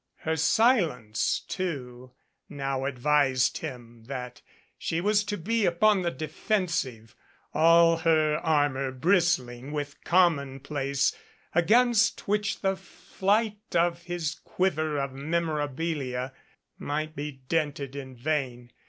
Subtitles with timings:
[0.21, 2.13] Her silence, too,
[2.49, 4.41] now advised him that
[4.75, 7.15] she was to be upon the defensive,
[7.53, 11.15] all her armor bristling with commonplace,
[11.53, 16.33] against which the flight of his quiver of memorabilia
[16.79, 18.71] might be dented in vain.